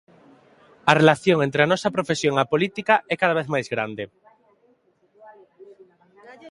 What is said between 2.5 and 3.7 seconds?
política é cada vez máis